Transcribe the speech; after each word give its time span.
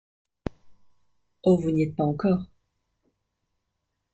Oh! 1.43 1.57
vous 1.57 1.69
n’y 1.69 1.83
êtes 1.83 1.95
pas 1.95 2.03
encore! 2.05 2.47